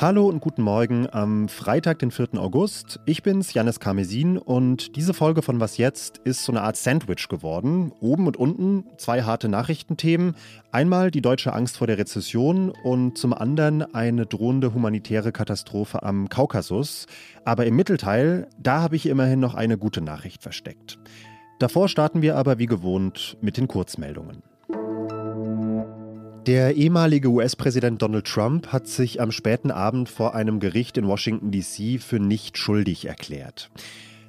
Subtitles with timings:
[0.00, 2.38] Hallo und guten Morgen am Freitag, den 4.
[2.38, 3.00] August.
[3.04, 7.28] Ich bin's, Janis Karmesin und diese Folge von Was Jetzt ist so eine Art Sandwich
[7.28, 7.92] geworden.
[8.00, 10.36] Oben und unten zwei harte Nachrichtenthemen.
[10.72, 16.30] Einmal die deutsche Angst vor der Rezession und zum anderen eine drohende humanitäre Katastrophe am
[16.30, 17.04] Kaukasus.
[17.44, 20.98] Aber im Mittelteil, da habe ich immerhin noch eine gute Nachricht versteckt.
[21.58, 24.49] Davor starten wir aber wie gewohnt mit den Kurzmeldungen.
[26.50, 31.52] Der ehemalige US-Präsident Donald Trump hat sich am späten Abend vor einem Gericht in Washington,
[31.52, 31.98] D.C.
[31.98, 33.70] für nicht schuldig erklärt.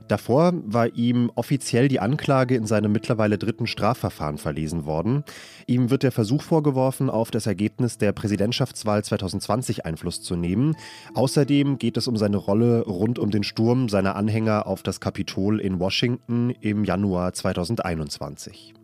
[0.07, 5.23] Davor war ihm offiziell die Anklage in seinem mittlerweile dritten Strafverfahren verlesen worden.
[5.65, 10.75] Ihm wird der Versuch vorgeworfen, auf das Ergebnis der Präsidentschaftswahl 2020 Einfluss zu nehmen.
[11.15, 15.59] Außerdem geht es um seine Rolle rund um den Sturm seiner Anhänger auf das Kapitol
[15.59, 18.75] in Washington im Januar 2021.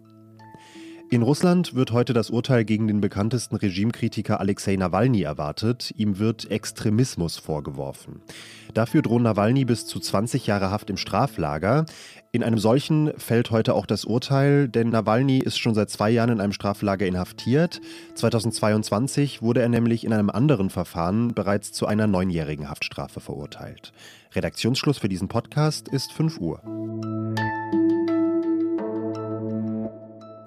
[1.10, 5.94] In Russland wird heute das Urteil gegen den bekanntesten Regimekritiker Alexei Nawalny erwartet.
[5.96, 8.22] Ihm wird Extremismus vorgeworfen.
[8.74, 11.86] Dafür drohen Nawalny bis zu 20 Jahre Haft im Straflager.
[12.34, 16.32] In einem solchen fällt heute auch das Urteil, denn Nawalny ist schon seit zwei Jahren
[16.32, 17.80] in einem Straflager inhaftiert.
[18.16, 23.94] 2022 wurde er nämlich in einem anderen Verfahren bereits zu einer neunjährigen Haftstrafe verurteilt.
[24.36, 26.62] Redaktionsschluss für diesen Podcast ist 5 Uhr.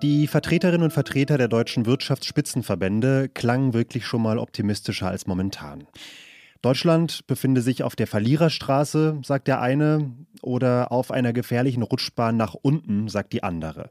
[0.02, 5.84] Die Vertreterinnen und Vertreter der deutschen Wirtschaftsspitzenverbände klangen wirklich schon mal optimistischer als momentan.
[6.62, 12.54] Deutschland befinde sich auf der Verliererstraße, sagt der eine, oder auf einer gefährlichen Rutschbahn nach
[12.54, 13.90] unten, sagt die andere.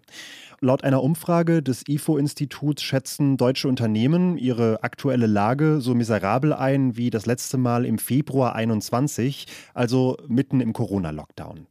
[0.62, 7.12] Laut einer Umfrage des IFO-Instituts schätzen deutsche Unternehmen ihre aktuelle Lage so miserabel ein wie
[7.12, 11.68] das letzte Mal im Februar 21, also mitten im Corona-Lockdown.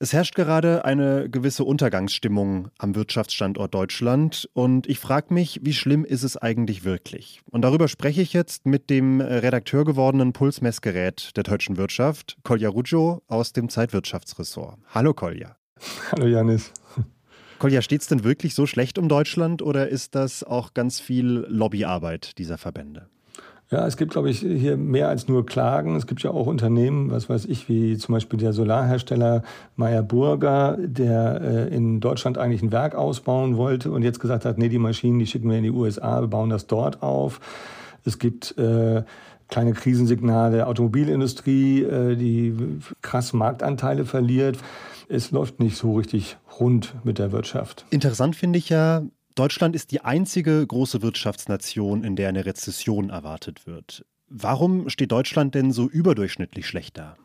[0.00, 6.04] Es herrscht gerade eine gewisse Untergangsstimmung am Wirtschaftsstandort Deutschland und ich frage mich, wie schlimm
[6.04, 7.40] ist es eigentlich wirklich?
[7.50, 13.22] Und darüber spreche ich jetzt mit dem Redakteur gewordenen Pulsmessgerät der deutschen Wirtschaft, Kolja Ruggio
[13.26, 14.78] aus dem Zeitwirtschaftsressort.
[14.94, 15.56] Hallo Kolja.
[16.12, 16.72] Hallo Janis.
[17.58, 21.44] Kolja, steht es denn wirklich so schlecht um Deutschland oder ist das auch ganz viel
[21.48, 23.08] Lobbyarbeit dieser Verbände?
[23.70, 25.96] Ja, es gibt, glaube ich, hier mehr als nur Klagen.
[25.96, 29.42] Es gibt ja auch Unternehmen, was weiß ich, wie zum Beispiel der Solarhersteller
[29.76, 34.56] Meyer Burger, der äh, in Deutschland eigentlich ein Werk ausbauen wollte und jetzt gesagt hat,
[34.56, 37.40] nee, die Maschinen, die schicken wir in die USA, wir bauen das dort auf.
[38.06, 39.02] Es gibt äh,
[39.48, 42.54] kleine Krisensignale, Automobilindustrie, äh, die
[43.02, 44.56] krass Marktanteile verliert.
[45.10, 47.84] Es läuft nicht so richtig rund mit der Wirtschaft.
[47.90, 49.02] Interessant finde ich ja,
[49.38, 54.04] Deutschland ist die einzige große Wirtschaftsnation, in der eine Rezession erwartet wird.
[54.28, 57.16] Warum steht Deutschland denn so überdurchschnittlich schlecht da?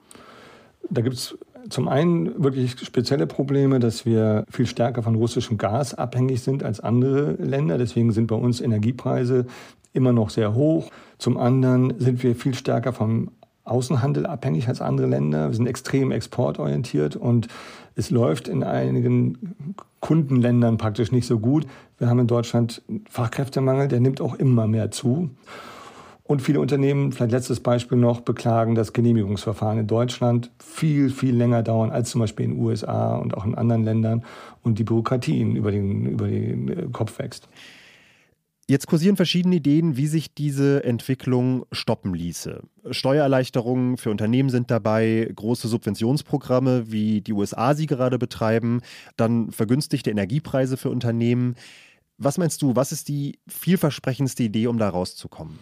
[0.91, 1.35] Da gibt es
[1.69, 6.79] zum einen wirklich spezielle Probleme, dass wir viel stärker von russischem Gas abhängig sind als
[6.81, 7.79] andere Länder.
[7.79, 9.47] Deswegen sind bei uns Energiepreise
[9.91, 10.91] immer noch sehr hoch.
[11.17, 13.31] Zum anderen sind wir viel stärker vom
[13.63, 15.49] Außenhandel abhängig als andere Länder.
[15.49, 17.47] Wir sind extrem exportorientiert und
[17.95, 21.65] es läuft in einigen Kundenländern praktisch nicht so gut.
[21.97, 25.29] Wir haben in Deutschland Fachkräftemangel, der nimmt auch immer mehr zu.
[26.25, 31.63] Und viele Unternehmen, vielleicht letztes Beispiel noch, beklagen, dass Genehmigungsverfahren in Deutschland viel, viel länger
[31.63, 34.23] dauern als zum Beispiel in den USA und auch in anderen Ländern
[34.63, 37.49] und die Bürokratie ihnen über den, über den Kopf wächst.
[38.69, 42.61] Jetzt kursieren verschiedene Ideen, wie sich diese Entwicklung stoppen ließe.
[42.91, 48.81] Steuererleichterungen für Unternehmen sind dabei, große Subventionsprogramme, wie die USA sie gerade betreiben,
[49.17, 51.55] dann vergünstigte Energiepreise für Unternehmen.
[52.17, 55.59] Was meinst du, was ist die vielversprechendste Idee, um da rauszukommen?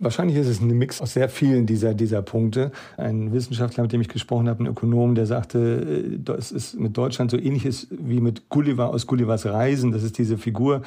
[0.00, 2.70] Wahrscheinlich ist es ein Mix aus sehr vielen dieser, dieser Punkte.
[2.96, 6.96] Ein Wissenschaftler, mit dem ich gesprochen habe, ein Ökonom, der sagte, äh, es ist mit
[6.96, 9.90] Deutschland so ähnlich ist wie mit Gulliver aus Gullivers Reisen.
[9.90, 10.82] Das ist diese Figur,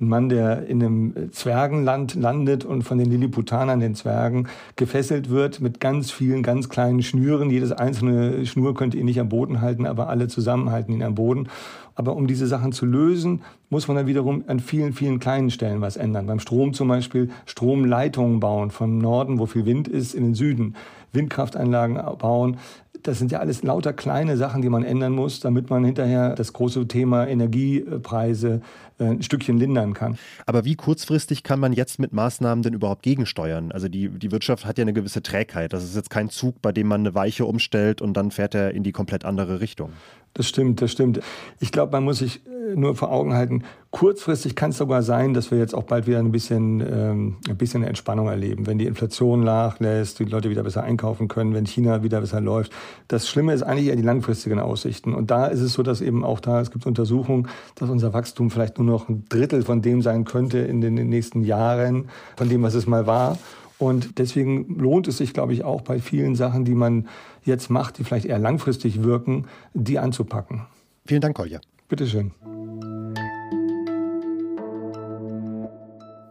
[0.00, 5.60] ein Mann, der in einem Zwergenland landet und von den Lilliputanern, den Zwergen, gefesselt wird
[5.60, 7.50] mit ganz vielen, ganz kleinen Schnüren.
[7.50, 11.48] Jedes einzelne Schnur könnte ihn nicht am Boden halten, aber alle zusammenhalten ihn am Boden.
[11.96, 15.80] Aber um diese Sachen zu lösen, muss man dann wiederum an vielen, vielen kleinen Stellen
[15.80, 16.26] was ändern.
[16.26, 20.74] Beim Strom zum Beispiel Stromleitungen bauen vom Norden, wo viel Wind ist, in den Süden.
[21.12, 22.56] Windkraftanlagen bauen.
[23.04, 26.54] Das sind ja alles lauter kleine Sachen, die man ändern muss, damit man hinterher das
[26.54, 28.62] große Thema Energiepreise
[28.98, 30.16] äh, ein Stückchen lindern kann.
[30.46, 33.72] Aber wie kurzfristig kann man jetzt mit Maßnahmen denn überhaupt gegensteuern?
[33.72, 35.74] Also die, die Wirtschaft hat ja eine gewisse Trägheit.
[35.74, 38.70] Das ist jetzt kein Zug, bei dem man eine Weiche umstellt und dann fährt er
[38.70, 39.90] in die komplett andere Richtung.
[40.32, 41.20] Das stimmt, das stimmt.
[41.60, 42.40] Ich glaube, man muss sich
[42.74, 46.18] nur vor Augen halten, kurzfristig kann es sogar sein, dass wir jetzt auch bald wieder
[46.18, 48.66] ein bisschen, ähm, ein bisschen Entspannung erleben.
[48.66, 52.72] Wenn die Inflation nachlässt, die Leute wieder besser einkaufen können, wenn China wieder besser läuft.
[53.08, 55.14] Das Schlimme ist eigentlich eher die langfristigen Aussichten.
[55.14, 58.50] Und da ist es so, dass eben auch da, es gibt Untersuchungen, dass unser Wachstum
[58.50, 62.62] vielleicht nur noch ein Drittel von dem sein könnte in den nächsten Jahren, von dem,
[62.62, 63.38] was es mal war.
[63.78, 67.08] Und deswegen lohnt es sich, glaube ich, auch bei vielen Sachen, die man
[67.44, 70.62] jetzt macht, die vielleicht eher langfristig wirken, die anzupacken.
[71.06, 71.60] Vielen Dank, Kolja.
[71.94, 72.32] Bitteschön.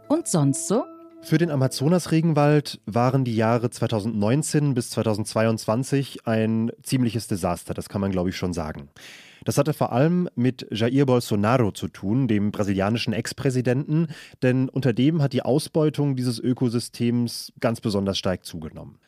[0.09, 0.83] Und sonst so?
[1.21, 8.11] Für den Amazonas-Regenwald waren die Jahre 2019 bis 2022 ein ziemliches Desaster, das kann man
[8.11, 8.89] glaube ich schon sagen.
[9.45, 14.07] Das hatte vor allem mit Jair Bolsonaro zu tun, dem brasilianischen Ex-Präsidenten,
[14.41, 18.99] denn unter dem hat die Ausbeutung dieses Ökosystems ganz besonders stark zugenommen.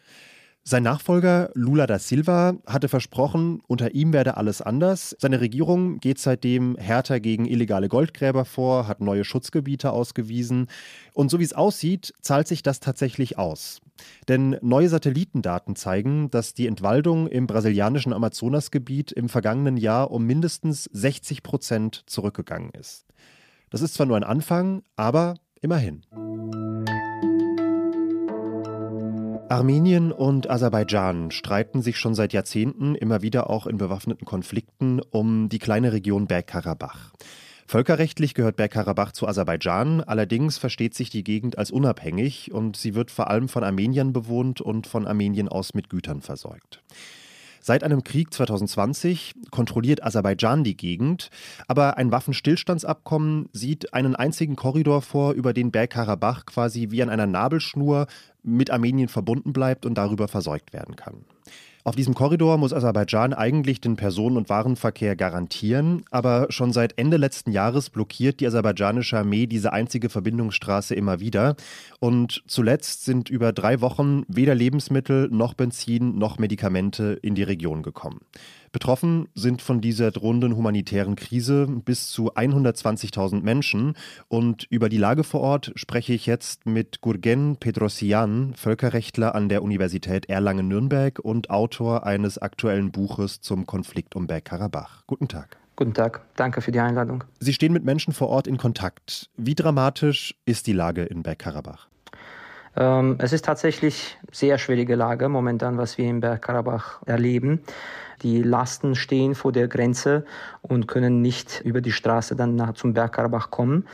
[0.68, 5.16] Sein Nachfolger Lula da Silva hatte versprochen, unter ihm werde alles anders.
[5.20, 10.66] Seine Regierung geht seitdem härter gegen illegale Goldgräber vor, hat neue Schutzgebiete ausgewiesen.
[11.14, 13.80] Und so wie es aussieht, zahlt sich das tatsächlich aus.
[14.28, 20.90] Denn neue Satellitendaten zeigen, dass die Entwaldung im brasilianischen Amazonasgebiet im vergangenen Jahr um mindestens
[20.92, 23.06] 60 Prozent zurückgegangen ist.
[23.70, 26.02] Das ist zwar nur ein Anfang, aber immerhin.
[29.56, 35.48] Armenien und Aserbaidschan streiten sich schon seit Jahrzehnten, immer wieder auch in bewaffneten Konflikten, um
[35.48, 37.14] die kleine Region Bergkarabach.
[37.66, 43.12] Völkerrechtlich gehört Bergkarabach zu Aserbaidschan, allerdings versteht sich die Gegend als unabhängig und sie wird
[43.12, 46.84] vor allem von Armeniern bewohnt und von Armenien aus mit Gütern versorgt.
[47.62, 51.32] Seit einem Krieg 2020 kontrolliert Aserbaidschan die Gegend,
[51.68, 57.26] aber ein Waffenstillstandsabkommen sieht einen einzigen Korridor vor, über den Bergkarabach quasi wie an einer
[57.26, 58.06] Nabelschnur
[58.46, 61.26] mit Armenien verbunden bleibt und darüber versorgt werden kann.
[61.88, 67.18] Auf diesem Korridor muss Aserbaidschan eigentlich den Personen- und Warenverkehr garantieren, aber schon seit Ende
[67.18, 71.56] letzten Jahres blockiert die aserbaidschanische Armee diese einzige Verbindungsstraße immer wieder.
[72.00, 77.84] Und zuletzt sind über drei Wochen weder Lebensmittel noch Benzin noch Medikamente in die Region
[77.84, 78.22] gekommen.
[78.76, 83.94] Betroffen sind von dieser drohenden humanitären Krise bis zu 120.000 Menschen.
[84.28, 89.64] Und über die Lage vor Ort spreche ich jetzt mit Gurgen Pedrosian, Völkerrechtler an der
[89.64, 95.04] Universität Erlangen-Nürnberg und Autor eines aktuellen Buches zum Konflikt um Bergkarabach.
[95.08, 95.56] Guten Tag.
[95.78, 97.24] Guten Tag, danke für die Einladung.
[97.40, 99.30] Sie stehen mit Menschen vor Ort in Kontakt.
[99.38, 101.88] Wie dramatisch ist die Lage in Bergkarabach?
[102.78, 107.62] Ähm, es ist tatsächlich sehr schwierige Lage momentan, was wir in Bergkarabach erleben.
[108.22, 110.26] Die Lasten stehen vor der Grenze
[110.62, 113.86] und können nicht über die Straße dann nach zum Bergkarabach kommen.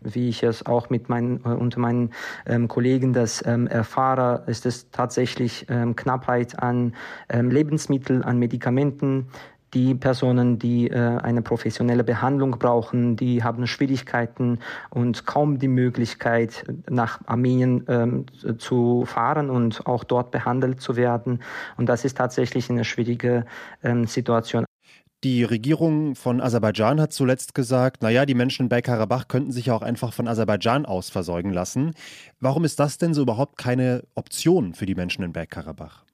[0.00, 2.12] Wie ich es auch mit meinen, äh, unter meinen
[2.46, 6.94] ähm, Kollegen das ähm, erfahre, ist es tatsächlich ähm, Knappheit an
[7.28, 9.28] ähm, Lebensmitteln, an Medikamenten,
[9.74, 14.58] die Personen, die äh, eine professionelle Behandlung brauchen, die haben Schwierigkeiten
[14.90, 18.26] und kaum die Möglichkeit, nach Armenien ähm,
[18.58, 21.40] zu fahren und auch dort behandelt zu werden.
[21.76, 23.44] Und das ist tatsächlich eine schwierige
[23.82, 24.64] ähm, Situation.
[25.22, 29.82] Die Regierung von Aserbaidschan hat zuletzt gesagt, naja, die Menschen in Bergkarabach könnten sich auch
[29.82, 31.92] einfach von Aserbaidschan aus versorgen lassen.
[32.40, 36.04] Warum ist das denn so überhaupt keine Option für die Menschen in Bergkarabach?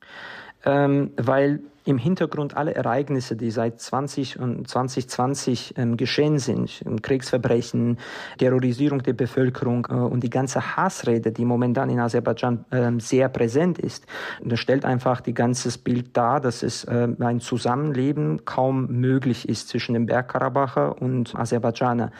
[0.64, 7.98] Ähm, weil im Hintergrund alle Ereignisse, die seit 20 und 2020 ähm, geschehen sind, Kriegsverbrechen,
[8.38, 13.78] Terrorisierung der Bevölkerung äh, und die ganze Hassrede, die momentan in Aserbaidschan äh, sehr präsent
[13.78, 14.04] ist,
[14.42, 19.68] das stellt einfach die ganzes Bild dar, dass es äh, ein Zusammenleben kaum möglich ist
[19.68, 22.10] zwischen dem Bergkarabacher und Aserbaidschaner.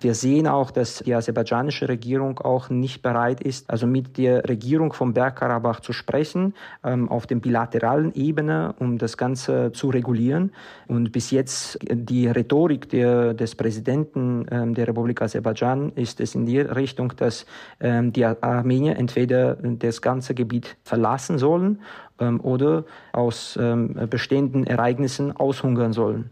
[0.00, 4.92] Wir sehen auch, dass die aserbaidschanische Regierung auch nicht bereit ist, also mit der Regierung
[4.92, 6.54] vom Bergkarabach zu sprechen,
[6.84, 10.52] ähm, auf dem bilateralen Ebene, um das Ganze zu regulieren.
[10.86, 16.46] Und bis jetzt die Rhetorik der, des Präsidenten ähm, der Republik Aserbaidschan ist es in
[16.46, 17.46] die Richtung, dass
[17.80, 21.80] ähm, die Armenier entweder das ganze Gebiet verlassen sollen
[22.20, 26.30] ähm, oder aus ähm, bestehenden Ereignissen aushungern sollen.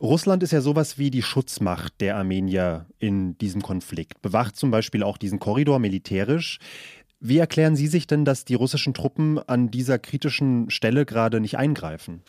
[0.00, 5.02] Russland ist ja sowas wie die Schutzmacht der Armenier in diesem Konflikt, bewacht zum Beispiel
[5.02, 6.58] auch diesen Korridor militärisch.
[7.20, 11.58] Wie erklären Sie sich denn, dass die russischen Truppen an dieser kritischen Stelle gerade nicht
[11.58, 12.22] eingreifen?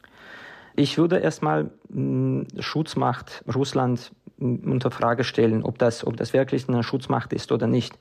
[0.76, 6.68] Ich würde erstmal hm, Schutzmacht Russland hm, unter Frage stellen, ob das, ob das wirklich
[6.68, 7.98] eine Schutzmacht ist oder nicht.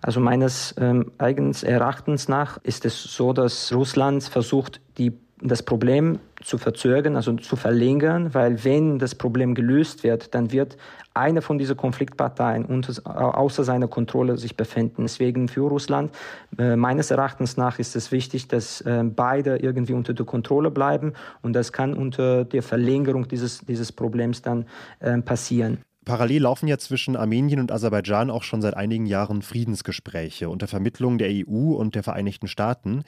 [0.00, 6.18] Also meines ähm, eigenen Erachtens nach ist es so, dass Russland versucht, die das Problem
[6.42, 10.76] zu verzögern, also zu verlängern, weil wenn das Problem gelöst wird, dann wird
[11.14, 15.02] eine von diesen Konfliktparteien unter, außer seiner Kontrolle sich befinden.
[15.02, 16.12] Deswegen für Russland,
[16.58, 21.12] äh, meines Erachtens nach, ist es wichtig, dass äh, beide irgendwie unter der Kontrolle bleiben
[21.42, 24.66] und das kann unter der Verlängerung dieses, dieses Problems dann
[25.00, 25.78] äh, passieren.
[26.04, 31.16] Parallel laufen ja zwischen Armenien und Aserbaidschan auch schon seit einigen Jahren Friedensgespräche unter Vermittlung
[31.16, 33.04] der EU und der Vereinigten Staaten.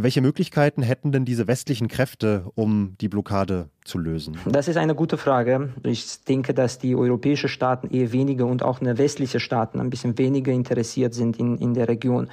[0.00, 4.38] Welche Möglichkeiten hätten denn diese westlichen Kräfte, um die Blockade zu lösen?
[4.46, 5.70] Das ist eine gute Frage.
[5.82, 10.52] Ich denke, dass die europäischen Staaten eher weniger und auch westliche Staaten ein bisschen weniger
[10.52, 12.30] interessiert sind in, in der Region.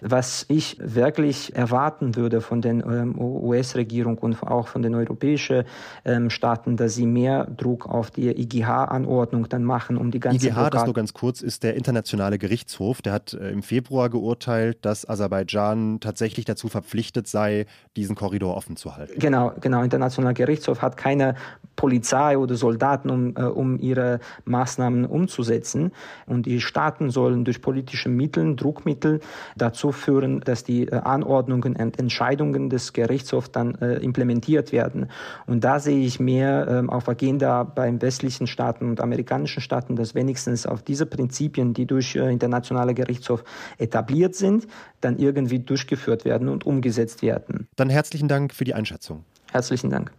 [0.00, 5.64] Was ich wirklich erwarten würde von der ähm, US-Regierung und auch von den europäischen
[6.06, 10.54] ähm, Staaten, dass sie mehr Druck auf die IGH-Anordnung dann machen, um die ganze IGH,
[10.54, 13.02] Blockade das nur ganz kurz, ist der internationale Gerichtshof.
[13.02, 17.66] Der hat äh, im Februar geurteilt, dass Aserbaidschan tatsächlich dazu verpflichtet sei,
[17.96, 19.18] diesen Korridor offen zu halten.
[19.18, 19.82] Genau, genau.
[19.82, 21.34] Internationaler Gerichtshof hat keine
[21.76, 25.92] Polizei oder Soldaten, um, äh, um ihre Maßnahmen umzusetzen.
[26.26, 29.20] Und die Staaten sollen durch politische Mittel, Druckmittel
[29.56, 35.08] dazu führen, dass die äh, Anordnungen und Entscheidungen des Gerichtshofs dann äh, implementiert werden.
[35.46, 40.14] Und da sehe ich mehr ähm, auf Agenda beim westlichen Staaten und amerikanischen Staaten, dass
[40.14, 43.44] wenigstens auf diese Prinzipien, die durch äh, internationale Gerichtshof
[43.78, 44.66] etabliert sind,
[45.00, 47.68] dann irgendwie durchgeführt werden und umgesetzt werden.
[47.76, 49.24] Dann herzlichen Dank für die Einschätzung.
[49.50, 50.12] Herzlichen Dank.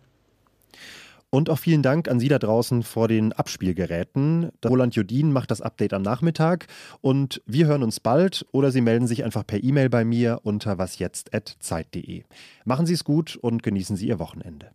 [1.33, 4.51] Und auch vielen Dank an Sie da draußen vor den Abspielgeräten.
[4.63, 6.67] Roland Jodin macht das Update am Nachmittag
[7.01, 10.77] und wir hören uns bald oder Sie melden sich einfach per E-Mail bei mir unter
[10.77, 12.25] wasjetzt.zeit.de.
[12.65, 14.69] Machen Sie es gut und genießen Sie Ihr Wochenende.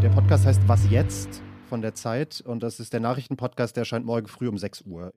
[0.00, 4.06] Der Podcast heißt Was jetzt von der Zeit und das ist der Nachrichtenpodcast, der erscheint
[4.06, 5.12] morgen früh um 6 Uhr.